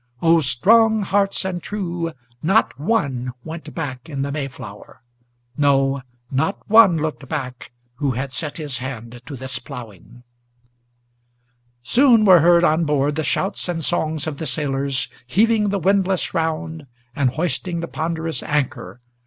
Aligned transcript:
O 0.23 0.39
strong 0.41 1.03
hearts 1.03 1.45
and 1.45 1.61
true! 1.61 2.13
not 2.41 2.79
one 2.79 3.33
went 3.43 3.75
back 3.75 4.09
in 4.09 4.23
the 4.23 4.31
Mayflower! 4.31 5.03
No, 5.57 6.01
not 6.31 6.67
one 6.67 6.97
looked 6.97 7.29
back, 7.29 7.71
who 7.97 8.13
had 8.13 8.31
set 8.31 8.57
his 8.57 8.79
hand 8.79 9.21
to 9.27 9.35
this 9.35 9.59
ploughing! 9.59 10.23
Soon 11.83 12.25
were 12.25 12.39
heard 12.39 12.63
on 12.63 12.83
board 12.83 13.13
the 13.13 13.23
shouts 13.23 13.69
and 13.69 13.85
songs 13.85 14.25
of 14.25 14.39
the 14.39 14.47
sailors 14.47 15.07
Heaving 15.27 15.69
the 15.69 15.77
windlass 15.77 16.33
round, 16.33 16.87
and 17.15 17.29
hoisting 17.29 17.81
the 17.81 17.87
ponderous 17.87 18.41
anchor. 18.41 19.01